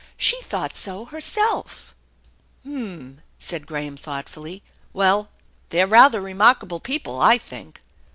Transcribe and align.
She 0.17 0.41
thought 0.41 0.75
so 0.75 1.05
herself/'" 1.05 1.93
H'm!" 2.65 3.21
said 3.39 3.67
Graham 3.67 3.97
thoughtfully." 3.97 4.63
Well, 4.93 5.29
they're 5.69 5.85
rather 5.85 6.19
remarkable 6.21 6.79
people, 6.79 7.19
I 7.21 7.37
think." 7.37 7.81